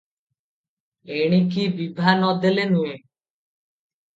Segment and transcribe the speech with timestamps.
[1.17, 2.95] ଏଣିକି ବିଭା ନ ଦେଲେ ନୁହେ।